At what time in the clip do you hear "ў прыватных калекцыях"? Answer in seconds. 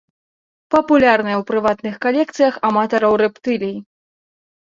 1.33-2.57